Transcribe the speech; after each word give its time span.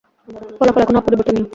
ফলাফল 0.57 0.81
এখনও 0.83 0.99
অপরিবর্তনীয়। 1.01 1.45